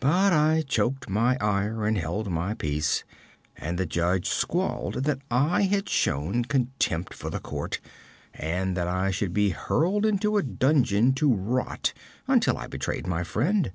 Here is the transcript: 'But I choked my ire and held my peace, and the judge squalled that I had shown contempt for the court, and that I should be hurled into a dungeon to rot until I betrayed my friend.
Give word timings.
'But 0.00 0.32
I 0.32 0.64
choked 0.66 1.10
my 1.10 1.36
ire 1.42 1.84
and 1.84 1.98
held 1.98 2.30
my 2.30 2.54
peace, 2.54 3.04
and 3.54 3.76
the 3.76 3.84
judge 3.84 4.26
squalled 4.26 5.04
that 5.04 5.18
I 5.30 5.64
had 5.64 5.90
shown 5.90 6.46
contempt 6.46 7.12
for 7.12 7.28
the 7.28 7.38
court, 7.38 7.78
and 8.32 8.74
that 8.78 8.88
I 8.88 9.10
should 9.10 9.34
be 9.34 9.50
hurled 9.50 10.06
into 10.06 10.38
a 10.38 10.42
dungeon 10.42 11.12
to 11.16 11.30
rot 11.30 11.92
until 12.26 12.56
I 12.56 12.66
betrayed 12.66 13.06
my 13.06 13.22
friend. 13.24 13.70